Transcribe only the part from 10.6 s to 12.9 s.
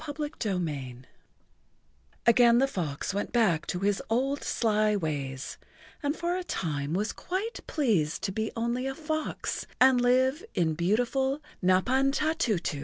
beautiful Napantatutu.